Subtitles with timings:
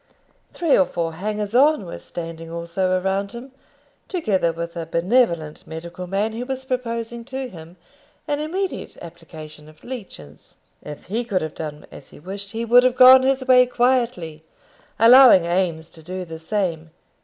[0.51, 3.51] Three or four hangers on were standing also around him,
[4.07, 7.77] together with a benevolent medical man who was proposing to him
[8.27, 10.57] an immediate application of leeches.
[10.81, 14.43] If he could have done as he wished, he would have gone his way quietly,
[14.97, 16.89] allowing Eames to do the same.